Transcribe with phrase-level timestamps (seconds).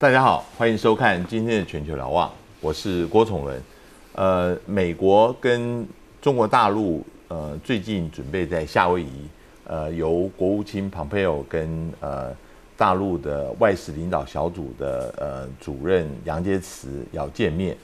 [0.00, 3.62] 大家好，欢迎收看今天的全球瞭望，我是郭崇伦。
[4.14, 5.86] 呃，美国跟
[6.22, 9.28] 中国大陆呃最近准备在夏威夷，
[9.64, 12.34] 呃由国务卿蓬佩奥跟呃
[12.78, 17.76] 大陆的外事领导小组的呃主任杨洁篪要见面。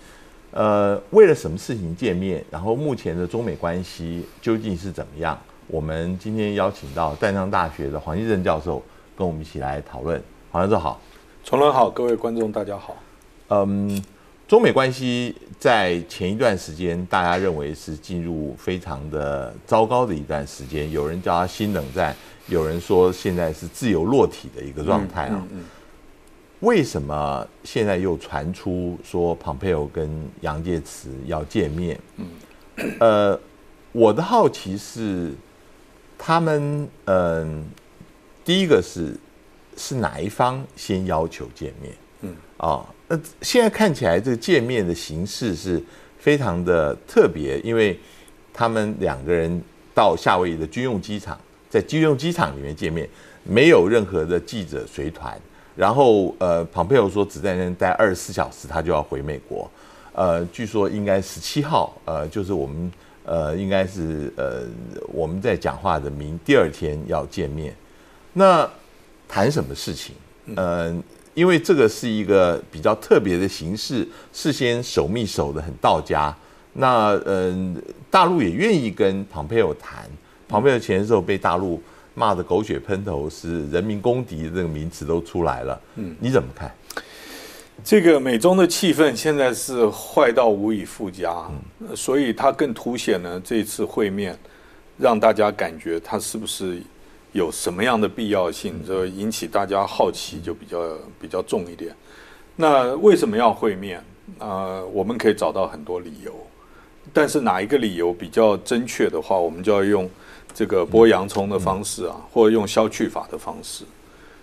[0.52, 2.42] 呃，为了什么事情见面？
[2.50, 5.38] 然后目前的中美关系究竟是怎么样？
[5.66, 8.82] 我们今天邀请到淡江大学的黄继正教授
[9.14, 10.18] 跟我们一起来讨论。
[10.50, 10.98] 黄教授好。
[11.46, 12.96] 崇伦好，各位观众大家好。
[13.50, 14.02] 嗯，
[14.48, 22.12] 中美关系在前一段时间，大家认为是进入非常的糟糕的一段时间，有人叫它新冷战，
[22.48, 25.40] 有人说现在是自由落体的一个状态啊。
[26.58, 32.00] 为什么现在又传出说蓬佩奥跟杨洁篪要见面？
[32.16, 32.26] 嗯，
[32.98, 33.40] 呃，
[33.92, 35.32] 我的好奇是，
[36.18, 37.64] 他们嗯，
[38.44, 39.16] 第一个是。
[39.76, 41.94] 是哪一方先要求见面？
[42.22, 45.82] 嗯，哦，那现在看起来这个见面的形式是
[46.18, 47.98] 非常的特别，因为
[48.52, 49.62] 他们两个人
[49.94, 51.38] 到夏威夷的军用机场，
[51.68, 53.08] 在军用机场里面见面，
[53.44, 55.38] 没有任何的记者随团。
[55.76, 59.70] 然后，呃，庞佩奥说只在那待二十四小时，他就要回美国。
[60.14, 62.90] 呃，据说应该十七号，呃，就是我们
[63.26, 64.62] 呃，应该是呃，
[65.12, 67.74] 我们在讲话的明第二天要见面。
[68.32, 68.66] 那
[69.28, 70.14] 谈什么事情？
[70.56, 71.02] 嗯，
[71.34, 76.34] 因为这个是一个比较特别的形式，事先守密守的很到家。
[76.72, 80.08] 那嗯，大陆也愿意跟庞佩奥谈。
[80.48, 81.82] 庞佩奥前时候被大陆
[82.14, 85.80] 骂的狗血喷头，是人民公敌这个名词都出来了。
[85.96, 86.72] 嗯，你怎么看？
[87.84, 91.34] 这个美中的气氛现在是坏到无以复加，
[91.94, 94.38] 所以它更凸显了这次会面，
[94.96, 96.80] 让大家感觉它是不是？
[97.36, 100.80] 有什么样的必要性，就引起大家好奇，就比较
[101.20, 101.94] 比较重一点。
[102.56, 104.02] 那为什么要会面？
[104.38, 106.32] 啊，我们可以找到很多理由，
[107.12, 110.08] 但是哪一个理由比较正确的话，我们就要用
[110.54, 113.84] 这个剥洋葱的方式啊，或者用消去法的方式，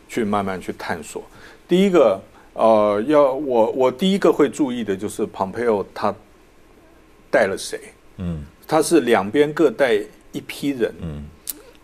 [0.07, 1.23] 去慢慢去探索。
[1.67, 2.21] 第一个，
[2.53, 6.13] 呃，要我我第一个会注意的就是 Pompeo 他
[7.31, 7.79] 带了谁？
[8.17, 9.99] 嗯，他是两边各带
[10.31, 10.93] 一批人。
[11.01, 11.25] 嗯。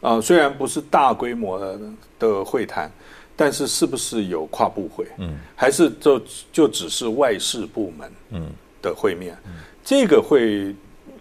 [0.01, 1.79] 啊，虽然不是大规模的
[2.17, 2.89] 的会谈，
[3.35, 5.05] 但是是不是有跨部会？
[5.17, 6.21] 嗯，还是就
[6.51, 8.49] 就只是外事部门嗯
[8.81, 9.37] 的会面？
[9.45, 9.51] 嗯，
[9.83, 10.73] 这个会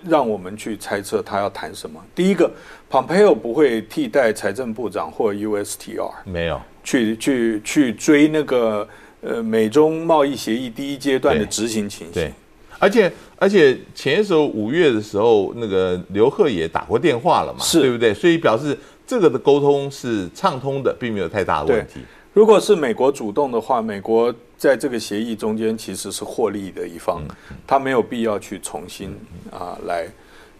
[0.04, 2.00] 让我们去猜测他要谈什么。
[2.14, 2.50] 第一个
[2.88, 8.88] ，Pompeo 不会替代财政部长或 USTR，没有去去去追那个
[9.22, 12.32] 呃美中贸易协议第一阶段的执行情形。
[12.78, 18.14] 而且而且前一首五月的时候，那个刘贺也打过电话了嘛，是对不对？
[18.14, 22.00] 所以表示这个的沟通是畅通的，并没有太大的问题。
[22.32, 27.22] 如果是美国主动的话，美国在这个协议中间其实是获利的一方，
[27.66, 29.12] 他没有必要去重新
[29.50, 30.06] 啊来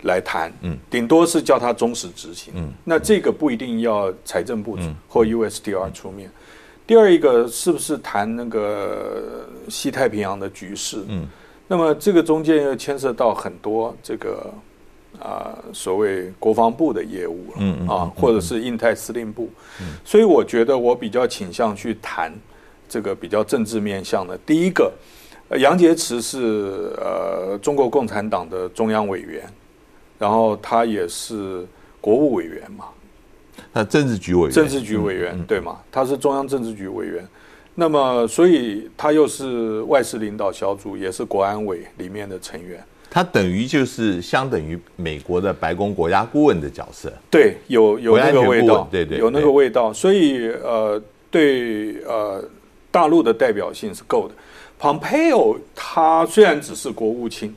[0.03, 2.53] 来谈，嗯，顶多是叫他忠实执行。
[2.57, 4.77] 嗯，那这个不一定要财政部
[5.07, 6.29] 或 USDR 出面。
[6.85, 11.05] 第二一个是不是谈那个西太平洋的局势？
[11.07, 11.29] 嗯。
[11.71, 14.51] 那么这个中间又牵涉到很多这个
[15.21, 19.51] 啊所谓国防部的业务了啊，或者是印太司令部，
[20.03, 22.33] 所以我觉得我比较倾向去谈
[22.89, 24.37] 这个比较政治面向的。
[24.47, 24.91] 第一个，
[25.59, 29.45] 杨洁篪是呃中国共产党的中央委员，
[30.19, 31.67] 然后他也是
[32.01, 32.87] 国务委员嘛，
[33.75, 35.79] 那政治局委员，政治局委员对吗？
[35.93, 37.29] 他是中央政治局委员。
[37.81, 42.85] 那么，所以他又是外事领导小组，也是国安委里面的成员。
[43.09, 47.13] 他等于就是相等于美国的白宫国家顾问的角色。
[47.31, 49.93] 对，有有那个味道，对对，有那个味道。
[49.93, 51.01] 所以，呃，
[51.31, 52.45] 对呃，
[52.91, 54.35] 大陆的代表性是够的。
[54.81, 57.55] Pompeo 他虽然只是国务卿，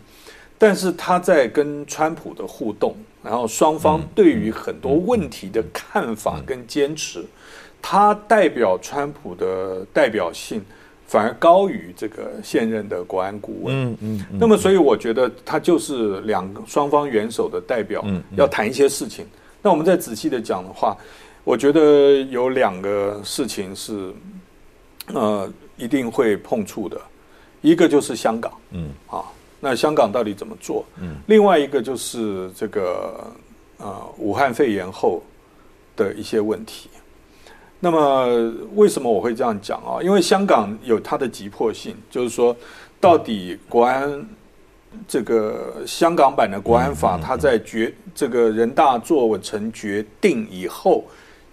[0.60, 7.26] 但是他在跟川普的互动，然后双方对于很多问题的看法跟坚持。
[7.82, 10.64] 他代表川普的代表性
[11.08, 13.76] 反而高于这个现任的国安顾问。
[13.76, 14.26] 嗯嗯。
[14.40, 18.06] 那么，所以我觉得他就是两个双方元首的代表，
[18.38, 19.26] 要谈一些事情。
[19.62, 20.96] 那我们再仔细的讲的话，
[21.44, 24.14] 我觉得有两个事情是
[25.14, 27.02] 呃一定会碰触的，
[27.62, 28.54] 一个就是香港。
[28.72, 28.92] 嗯。
[29.08, 29.26] 啊，
[29.60, 30.86] 那香港到底怎么做？
[31.02, 31.18] 嗯。
[31.28, 33.32] 另外一个就是这个
[33.78, 35.22] 呃武汉肺炎后
[35.98, 36.90] 的一些问题。
[37.84, 39.98] 那么为什么我会这样讲啊？
[40.04, 42.56] 因为香港有它的急迫性，就是说，
[43.00, 44.24] 到底国安
[45.08, 51.04] 这个香港版的国安法，它在决这个人大做成决定以后，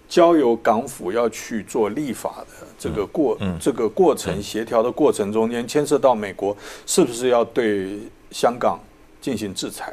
[0.07, 6.55] 交由港府要去做立法的这个过这个过程协调的过程中间，牵涉到美国
[6.85, 7.99] 是不是要对
[8.29, 8.79] 香港
[9.19, 9.91] 进行制裁？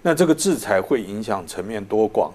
[0.00, 2.32] 那这个制裁会影响层面多广？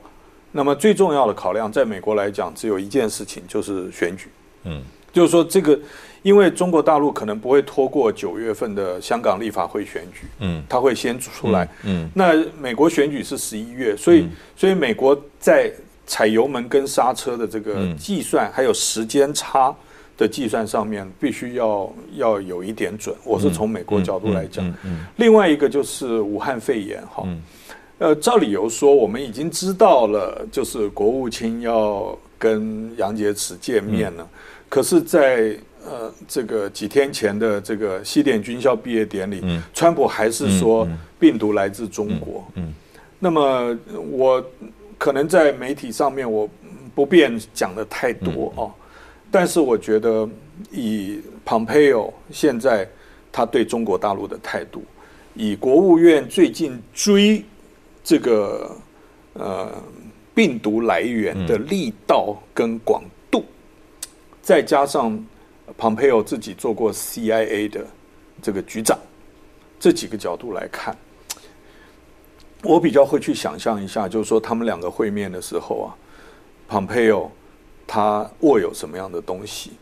[0.52, 4.28] 那么最重要的考量，在美国来讲，只有一件事情，就是选举。
[4.66, 4.82] 嗯，
[5.14, 5.80] 就是说这个，
[6.24, 10.28] 因为中国大陆可能不会拖过九月份的香港立法会选举。
[10.40, 11.68] 嗯，他会先出来。
[11.84, 15.72] 嗯，那美国选举是十一月，所以所以美国在
[16.06, 19.74] 踩油门跟刹车的这个计算，还有时间差
[20.18, 23.16] 的计算上面，必须要要有一点准。
[23.24, 24.68] 我是从美国角度来讲。
[24.84, 27.26] 嗯，另外一个就是武汉肺炎哈。
[28.02, 34.28] 呃，照理由说，我们已经知道了，就是国务卿要跟杨洁篪见面了。
[34.68, 35.56] 可是，在
[35.86, 39.40] 呃这个几天前的这个西点军校毕业典礼，
[39.72, 40.88] 川普还是说
[41.20, 42.44] 病毒来自中国。
[42.56, 42.74] 嗯，
[43.20, 43.78] 那么
[44.10, 44.44] 我
[44.98, 46.50] 可能在媒体上面我
[46.96, 48.72] 不便讲的太多哦，
[49.30, 50.28] 但是我觉得
[50.72, 52.90] 以 Pompeo 现在
[53.32, 54.84] 他对中国大陆的态度，
[55.36, 57.46] 以国务院最近追。
[58.04, 58.76] 这个
[59.34, 59.72] 呃
[60.34, 63.46] 病毒来源的力道跟广度，
[64.42, 65.24] 再加上
[65.78, 67.86] 蓬佩奥自己做过 CIA 的
[68.42, 68.98] 这个局长，
[69.80, 70.98] 这几个角度来看，
[72.64, 75.96] 我比较会去想象一下，就是说他们两个会面的时候啊，
[76.68, 77.30] 蓬佩奥
[77.86, 79.74] 他握有什么样的东西？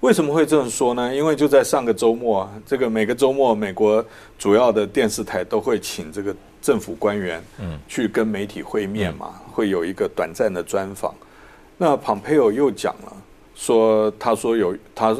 [0.00, 1.14] 为什么会这么说呢？
[1.14, 4.04] 因为就在上个周末，这个每个周末美国
[4.38, 6.34] 主要的电视台都会请这个。
[6.66, 11.14] 政府官员嗯去跟媒体会面嘛，会有一个短暂的专访。
[11.78, 13.16] 那蓬佩奥又讲了，
[13.54, 15.16] 说他说有他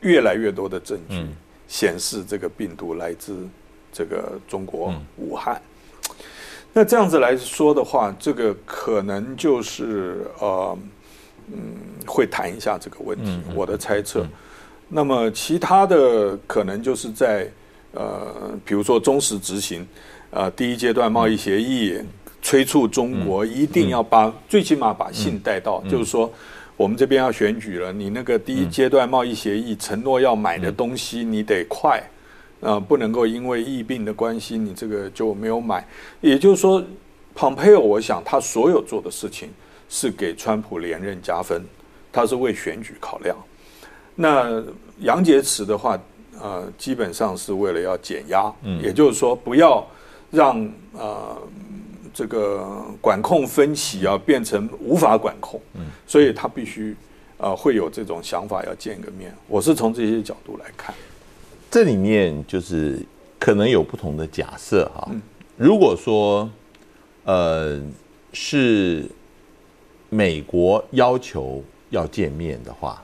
[0.00, 1.24] 越来越多的证据
[1.68, 3.36] 显示这个病毒来自
[3.92, 5.62] 这个中国武汉。
[6.72, 10.76] 那这样子来说的话，这个可能就是呃
[11.52, 13.40] 嗯会谈一下这个问题。
[13.54, 14.26] 我的猜测。
[14.88, 17.48] 那么其他的可能就是在
[17.92, 18.34] 呃
[18.64, 19.86] 比如说忠实执行。
[20.30, 21.98] 呃，第一阶段贸易协议
[22.40, 26.32] 催促中国一定要把最起码把信带到，就是说
[26.76, 32.00] 我们这边要选举了，你那个第一阶段贸易协议承诺要买的东西你得快，
[32.60, 35.84] 呃，不能够因为疫病的关系你这个就没有买。
[36.20, 36.80] 也就是说，
[37.34, 39.48] 蓬佩奥，我想他所有做的事情
[39.88, 41.60] 是给川普连任加分，
[42.12, 43.36] 他是为选举考量。
[44.14, 44.62] 那
[45.00, 46.00] 杨洁篪的话，
[46.40, 49.84] 呃，基本上是为了要减压，也就是说不要。
[50.30, 51.36] 让呃
[52.12, 56.96] 这个管控分歧啊变成无法管控，嗯，所以他必须
[57.38, 59.34] 啊会有这种想法要见个面。
[59.48, 60.94] 我是从这些角度来看，
[61.70, 63.00] 这里面就是
[63.38, 65.10] 可能有不同的假设哈。
[65.56, 66.50] 如果说
[67.24, 67.80] 呃
[68.32, 69.04] 是
[70.08, 73.02] 美国要求要见面的话，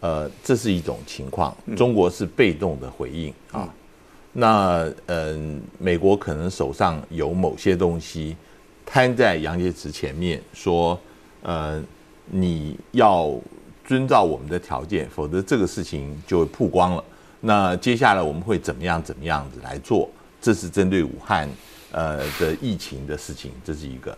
[0.00, 3.68] 呃这是一种情况，中国是被动的回应啊。
[4.38, 8.36] 那嗯，美国可能手上有某些东西
[8.84, 11.00] 摊在杨洁篪前面，说，
[11.42, 11.82] 呃，
[12.26, 13.34] 你要
[13.82, 17.02] 遵照我们的条件，否则这个事情就会曝光了。
[17.40, 20.06] 那接下来我们会怎么样怎么样子来做？
[20.38, 21.48] 这是针对武汉
[21.90, 24.14] 呃的疫情的事情，这是一个。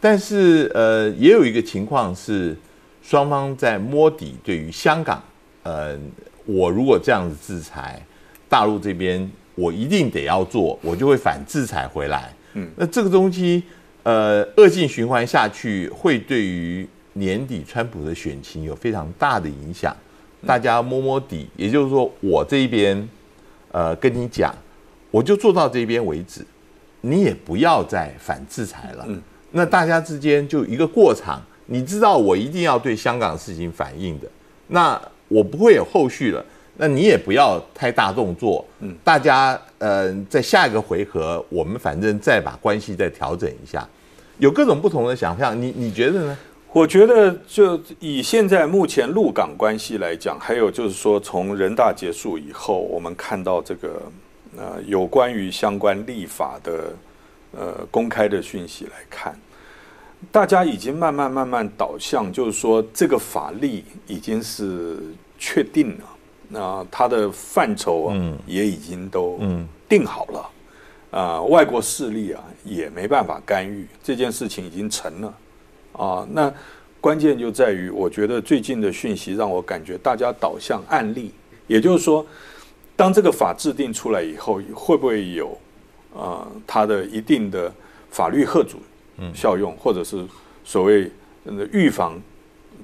[0.00, 2.56] 但是呃，也有一个情况是，
[3.02, 5.20] 双方在摸底，对于香港，
[5.64, 5.98] 呃，
[6.46, 8.00] 我如果这样子制裁。
[8.48, 12.32] 大陆这边我一定得要做，我就会反制裁回来。
[12.54, 13.62] 嗯，那这个东西，
[14.02, 19.94] 呃，恶性循环下去，会对于年底川普的选情有非常大的影响。
[20.46, 23.08] 大家摸摸底，也就是说，我这一边，
[23.72, 24.54] 呃，跟你讲，
[25.10, 26.46] 我就做到这边为止，
[27.00, 29.04] 你也不要再反制裁了。
[29.08, 34.28] 嗯，那大家之间就一个过场，你知道我一定要对香港事情反应的，
[34.68, 36.44] 那我不会有后续了。
[36.80, 43.86] 那你也不要太大动作，嗯，大家呃，在下一个回合，我们反正再把关系再调整一下，
[44.38, 46.38] 有各种不同的想象，你你觉得呢？
[46.72, 54.02] 我觉得就以现在目前陆港关系来讲，还有就是说从人大结束以后，我们看到这个
[54.56, 56.92] 呃有关于相关立法的
[57.52, 59.34] 呃公开的讯息来看，
[60.30, 64.98] 大家已经慢慢慢慢导向，就是说这个法律已经是
[65.38, 66.04] 确定了。
[66.48, 69.38] 那它的范畴啊，也已经都
[69.88, 70.50] 定好了，
[71.10, 75.34] 啊，外国势力啊也没办法干预这件事情已经成了，
[75.92, 76.52] 啊，那
[77.00, 81.32] 关键就在于，我觉得最近的讯息让我感觉大家导向案例，
[81.66, 82.26] 也就是说，
[82.96, 85.56] 当这个法制定出来以后，会不会有
[86.16, 87.72] 啊它的一定的
[88.10, 88.78] 法律贺主
[89.34, 90.24] 效用，或者是
[90.64, 91.10] 所谓
[91.72, 92.20] 预防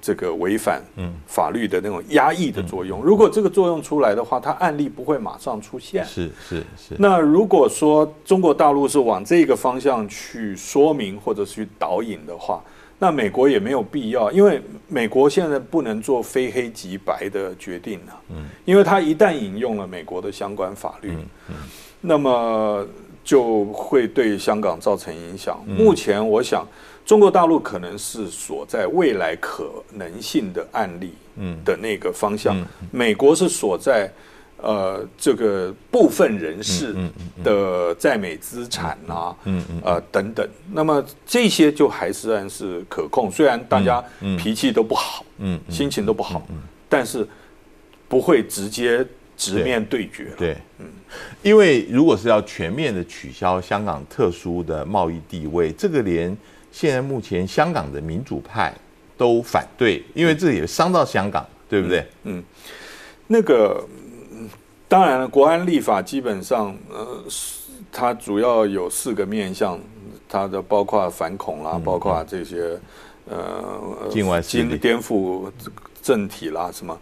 [0.05, 0.83] 这个违反
[1.27, 3.03] 法律的那种压抑的作用。
[3.03, 6.05] 如果这个作用出来的话，它案例不会马上出现。
[6.05, 6.95] 是是是。
[6.99, 12.63] 那如果说中国大陆是往这个方向去说明或者去导引的话，
[12.99, 18.21] 那美国也没有必要，因为美国现在不能做非黑即白的决定了。
[18.29, 21.13] 嗯，因为它一旦引用了美国的相关法律，
[21.49, 21.55] 嗯，
[22.03, 22.87] 那么
[23.25, 25.59] 就会对香港造成影响。
[25.67, 26.67] 目前我想。
[27.05, 31.63] 中国大陆可能是锁在未来可能性的案例嗯。
[31.65, 32.57] 的那个方向，
[32.91, 34.11] 美国是锁在
[34.57, 36.95] 呃这个部分人士
[37.43, 39.37] 的在美资产啊，
[39.83, 40.49] 呃等等。
[40.73, 44.03] 那么这些就还是算是可控，虽然大家
[44.39, 46.41] 脾气都不好，嗯心情都不好，
[46.89, 47.29] 但是
[48.09, 49.05] 不会直接
[49.37, 50.33] 直面对决。
[50.39, 50.87] 对，嗯，
[51.43, 56.35] 因为如果是要全面的取消香港特殊的贸易地位，这个连。
[56.75, 58.75] 现在目前香港的民主派
[59.17, 62.05] 都反对，因为这也伤到香港，对不对？
[62.25, 62.43] 嗯，
[63.29, 63.81] 那个
[64.89, 67.23] 当然了，国安立法基本上，呃，
[67.93, 69.79] 它主要有四个面向，
[70.29, 72.77] 它的包括反恐啦，包括这些
[73.31, 75.49] 呃境外势力颠覆
[76.03, 76.99] 政体啦，什么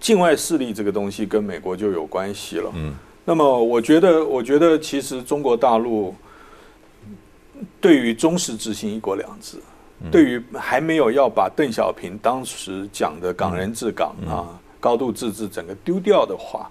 [0.00, 2.72] 境外势力这个东西跟美国就有关系了。
[2.74, 2.94] 嗯，
[3.26, 6.14] 那么我觉得，我觉得其实中国大陆。
[7.80, 9.58] 对于忠实执行“一国两制”，
[10.10, 14.46] 对于还没有要把邓小平当时讲的“港人治港”啊、
[14.78, 16.70] 高度自治整个丢掉的话，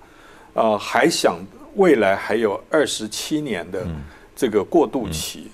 [0.54, 1.38] 呃，还想
[1.76, 3.86] 未来还有二十七年的
[4.36, 5.52] 这个过渡期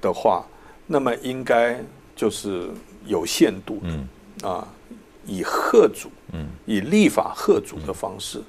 [0.00, 0.44] 的话，
[0.86, 1.80] 那么应该
[2.14, 2.68] 就是
[3.06, 3.80] 有限度
[4.42, 4.68] 的啊，
[5.26, 6.10] 以贺主、
[6.66, 8.42] 以立法贺主的方式。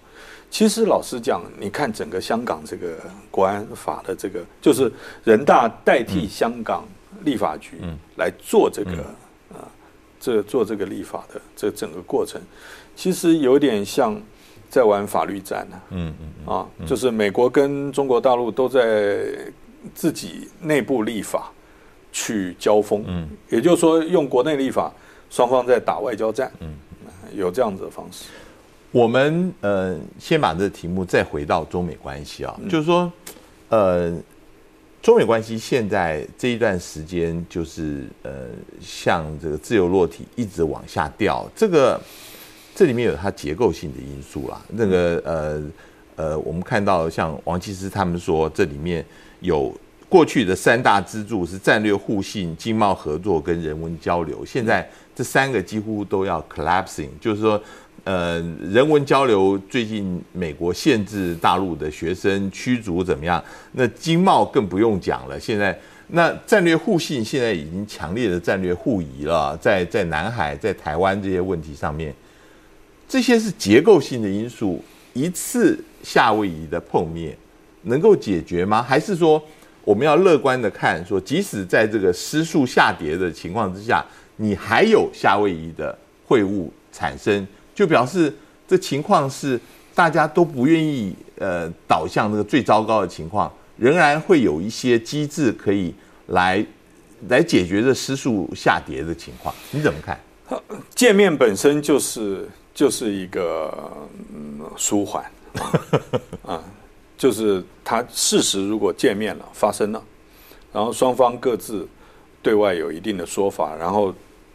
[0.49, 2.95] 其实老实讲，你看整个香港这个
[3.29, 4.91] 国安法的这个，就是
[5.23, 6.85] 人大代替香港
[7.23, 7.81] 立法局
[8.15, 8.91] 来做这个
[9.53, 9.67] 啊，
[10.19, 12.41] 这做这个立法的这整个过程，
[12.95, 14.21] 其实有点像
[14.69, 15.81] 在玩法律战呢。
[15.89, 19.25] 嗯嗯啊，就是美国跟中国大陆都在
[19.93, 21.51] 自己内部立法
[22.13, 23.03] 去交锋。
[23.07, 24.93] 嗯，也就是说用国内立法，
[25.29, 26.49] 双方在打外交战。
[26.59, 26.75] 嗯，
[27.35, 28.25] 有这样子的方式。
[28.95, 33.11] 我们呃，先把这个题目再回到中美关系啊，就是说，
[33.67, 34.09] 呃，
[35.01, 38.47] 中美关系现在这一段时间，就是呃，
[38.79, 41.99] 像这个自由落体一直往下掉，这个
[42.73, 44.61] 这里面有它结构性的因素啦。
[44.69, 45.61] 那个呃
[46.15, 49.05] 呃，我们看到像王其师他们说，这里面
[49.41, 49.75] 有
[50.07, 57.61] 过去的三大支柱是战略互信、经贸合作跟人文交流，现在这三个几乎都要 collapsing，就是说。
[58.03, 63.43] 呃，人文交流最近美国限制大陆的学生驱逐怎么样？
[63.71, 65.39] 那经贸更不用讲了。
[65.39, 65.75] 现在
[66.09, 72.13] 那战略互信现在已经强烈的战略互疑了，在在南海、在台湾这些问题上面，
[73.09, 74.83] 这些是结构性的因素。
[75.13, 77.35] 一次夏威夷的碰面
[77.83, 78.83] 能够解决吗？
[78.83, 79.41] 还是说
[79.83, 85.97] 我们要乐观的看，说即使在这个失速下跌的情况之下，你还有夏威夷的
[86.27, 87.47] 会晤产生？
[87.75, 88.33] 就表示
[88.67, 89.59] 这情况是
[89.93, 95.93] 大家都不愿意呃导向这个最糟糕的情况，仍然会有一些机制可以
[96.27, 96.65] 来
[97.27, 99.53] 来解决这失速下跌的情况。
[99.71, 100.19] 你怎么看？
[100.95, 103.91] 见面本身就是就是一个
[104.77, 105.25] 舒缓
[106.45, 106.63] 啊，
[107.17, 110.01] 就是他事实如果见面了发生了，
[110.71, 111.87] 然后双方各自
[112.41, 114.13] 对外有一定的说法，然后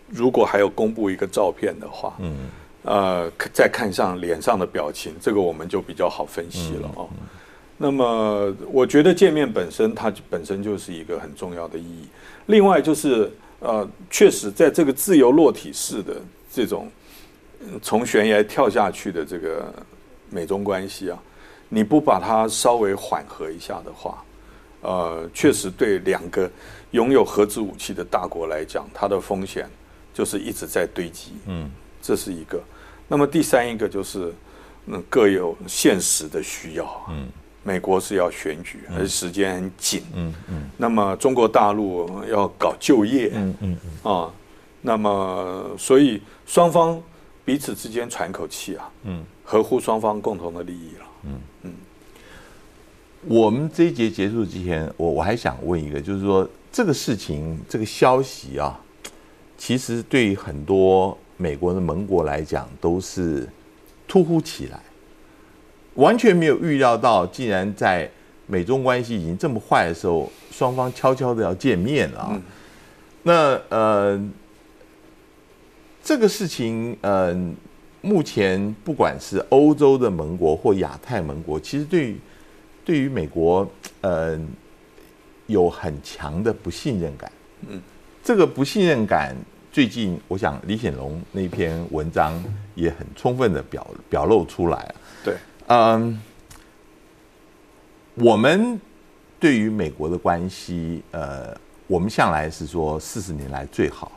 [0.08, 2.48] 如果还有公布一个照片的话，嗯。
[2.82, 7.08] 呃，再看上脸上的表情，这个我们就比较好分析了哦。
[7.76, 12.06] 那么，我觉得见面本身它本身就是一个很重要的意义。
[12.46, 16.16] 另外就是，呃，确实在这个自由落体式的
[16.52, 16.90] 这种
[17.82, 19.72] 从悬崖跳下去的这个
[20.30, 21.18] 美中关系啊，
[21.68, 24.25] 你不把它稍微缓和一下的话，
[24.80, 26.50] 呃，确实对两个
[26.90, 29.68] 拥有核子武器的大国来讲，它的风险
[30.12, 31.32] 就是一直在堆积。
[31.46, 31.70] 嗯。
[32.02, 32.61] 这是一个，
[33.09, 34.33] 那么第三一个就是，
[34.87, 37.07] 嗯，各有现实的需要。
[37.11, 37.28] 嗯，
[37.62, 40.02] 美国是要选举，而且时间很紧。
[40.14, 40.71] 嗯嗯。
[40.78, 43.30] 那么中国大陆要搞就业。
[43.35, 44.12] 嗯嗯嗯。
[44.12, 44.33] 啊，
[44.80, 47.00] 那么所以双方
[47.45, 48.90] 彼此之间喘口气啊。
[49.04, 49.25] 嗯。
[49.45, 51.07] 合乎双方共同的利益了。
[51.25, 51.73] 嗯嗯。
[53.26, 58.80] 我们这一节结束之前，我我还想问一个，就是说这个事情这个消息啊，
[59.59, 61.16] 其实对于很多。
[61.40, 63.49] 美国的盟国来讲，都是
[64.06, 64.78] 突忽起来，
[65.94, 68.11] 完全没有预料到，竟然在
[68.47, 72.42] 美中关系已经这么坏的时候，双方悄悄的要见面了啊。
[73.23, 74.30] 那呃，
[76.04, 77.56] 这个事情，嗯，
[78.02, 82.16] 目前不管是欧洲的盟国或亚太盟国，其实对于
[82.85, 83.66] 对于美国，
[84.02, 84.47] 嗯，
[85.47, 87.32] 有很强的不信任感。
[87.66, 87.80] 嗯，
[88.23, 89.35] 这个不信任感，
[89.72, 92.42] 最近我想李显龙那篇文章
[92.74, 95.36] 也很充分的表表露出来对，
[95.68, 96.20] 嗯，
[98.14, 98.80] 我们
[99.38, 104.10] 对于美国的关系，呃，我们向来是说四十年来最好。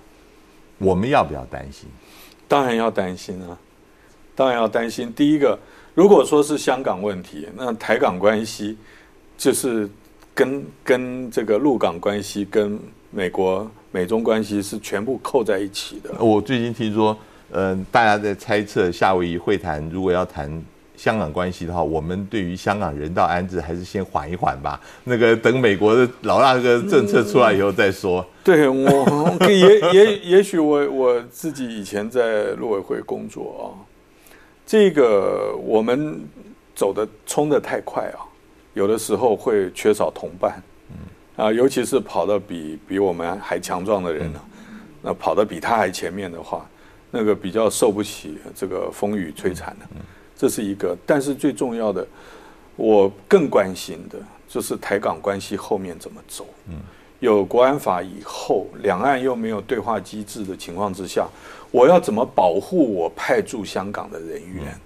[0.80, 1.88] 我们要不要担心？
[2.48, 3.58] 当然要担心啊！
[4.36, 5.14] 当然要担心。
[5.14, 5.58] 第一个，
[5.94, 8.76] 如果说是香港问题，那台港关系
[9.38, 9.90] 就是
[10.34, 12.78] 跟跟这个陆港关系、跟
[13.14, 16.12] 美国美中关系是全部扣在一起的。
[16.20, 17.16] 我最近听说，
[17.52, 20.64] 嗯，大家在猜测夏威夷会谈如果要谈。
[20.96, 24.80] 香港关系的话，我们对于香港人道安置还是先缓一缓吧。
[25.04, 28.26] 那个等美国的老大哥政策出来以后再说。
[28.44, 33.84] 对我也也也许我我自己以前在陆委会工作啊，
[34.68, 36.22] 这个我们
[36.76, 38.22] 走的冲的太快啊，
[38.76, 40.62] 有的时候会缺少同伴。
[41.36, 44.40] 啊，尤其是跑得比比我们还强壮的人呢，
[45.02, 46.70] 那跑得比他还前面的话，
[47.10, 49.86] 那个比较受不起这个风雨摧残的。
[50.36, 52.06] 这是一个，但是最重要的，
[52.76, 56.46] 我更关心的就是台港关系后面怎么走。
[56.68, 56.76] 嗯，
[57.20, 61.28] 有国安法以后，两岸又没有对话机制的情况之下，
[61.72, 64.78] 我要怎么保护我派驻香港的人员？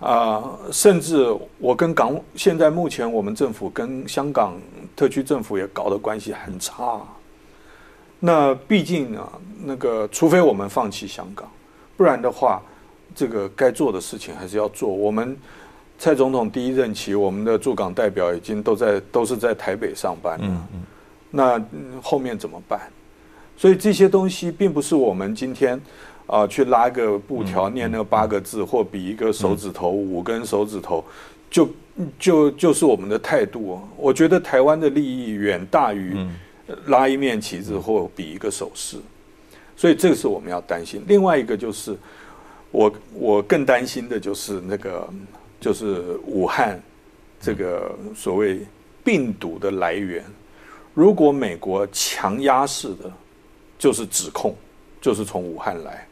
[0.00, 4.54] 啊，甚至我跟港现在目前我们政府跟香港
[4.94, 7.00] 特区政府也搞的关系很差。
[8.20, 9.32] 那毕竟啊，
[9.64, 11.48] 那个除非我们放弃香港，
[11.96, 12.62] 不然的话。
[13.14, 14.88] 这个该做的事情还是要做。
[14.88, 15.36] 我们
[15.98, 20.68] 蔡总统第一任期，我们的驻港代表已经都在都是在台北上班了。
[21.28, 21.60] 那
[22.00, 22.80] 后面怎么办？
[23.56, 25.80] 所以这些东西并不是我们今天
[26.28, 31.04] 啊去拉个布条念那八个字，或比一个手指头五根手指头，
[31.50, 31.68] 就
[32.16, 33.80] 就就是我们的态度。
[33.96, 36.16] 我觉得台湾的利益远大于
[36.86, 38.98] 拉一面旗子或比一个手势，
[39.76, 41.02] 所以这个是我们要担心。
[41.08, 41.96] 另外一个就是。
[42.70, 45.08] 我我更担心的就是那个，
[45.58, 46.78] 就是武汉
[47.40, 48.60] 这个所谓
[49.02, 50.22] 病毒的来源。
[50.92, 53.10] 如果美国强压式的，
[53.78, 54.54] 就是指控，
[55.00, 56.06] 就是从武汉来，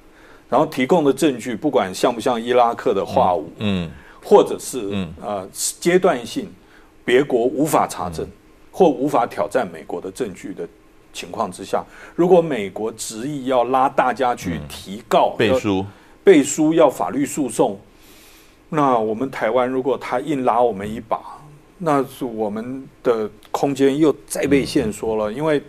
[0.49, 3.91] 然后提供的证据，不管像不像伊拉克的化武，嗯，
[4.23, 5.47] 或者是嗯啊
[5.81, 6.53] 阶段性
[7.05, 8.27] 别国无法查证
[8.71, 10.69] 或无法挑战美国的证据的
[11.13, 15.85] 情况之下，如果美国执意要拉大家去提告背书。
[16.27, 17.79] 背书要法律诉讼，
[18.69, 21.21] 那我们台湾如果他硬拉我们一把，
[21.79, 25.33] 那是我们的空间又再被限缩了。
[25.33, 25.63] 因为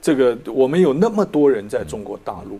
[0.00, 2.58] 这个我们有那么多人在中国大陆，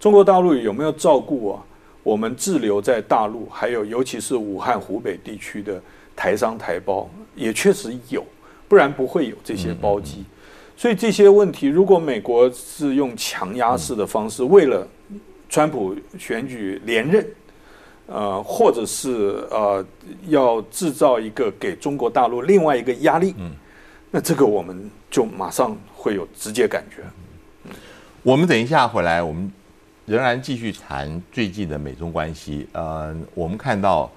[0.00, 1.62] 中国大陆有没有照顾啊？
[2.02, 5.80] 我们滞留在大陆，还有尤其是武汉、湖北地区的
[6.16, 8.24] 台商台胞，也确实有，
[8.66, 10.24] 不然不会有这些包机。
[10.74, 14.88] 所以这些问题，如果美国是用强压式的方式，为了
[15.50, 17.26] 川普选举连任，
[18.06, 19.84] 呃，或者是呃，
[20.28, 23.50] 要制造一个给中国大陆另外一个压力，嗯，
[24.10, 27.02] 那这个我们就马上会有直接感觉。
[28.22, 29.52] 我们等一下回来，我们
[30.10, 32.66] 仍然继续谈最近的美中关系。
[32.72, 34.10] 呃，我们看到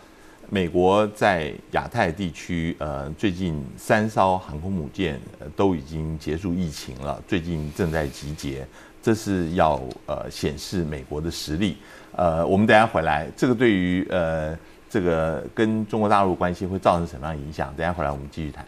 [0.49, 5.19] 美国在亚太地区，呃，最近三艘航空母舰
[5.55, 8.65] 都已经结束疫情了，最近正在集结。
[9.03, 11.77] 这是要呃显示美国的实力，
[12.15, 14.57] 呃，我们等下回来，这个对于呃
[14.89, 17.71] 这个跟中国大陆关系会造成什么样影响？
[17.77, 18.65] 等下回来我们继续谈。